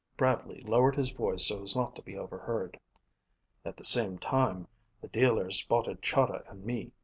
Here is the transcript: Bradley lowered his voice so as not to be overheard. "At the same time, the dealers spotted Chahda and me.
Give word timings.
Bradley 0.17 0.61
lowered 0.61 0.95
his 0.95 1.11
voice 1.11 1.45
so 1.45 1.61
as 1.61 1.75
not 1.75 1.95
to 1.95 2.01
be 2.01 2.17
overheard. 2.17 2.79
"At 3.63 3.77
the 3.77 3.83
same 3.83 4.17
time, 4.17 4.67
the 4.99 5.07
dealers 5.09 5.59
spotted 5.59 6.01
Chahda 6.01 6.41
and 6.49 6.65
me. 6.65 6.91